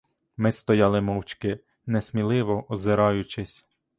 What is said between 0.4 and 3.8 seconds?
стояли мовчки, несміливо озираючись.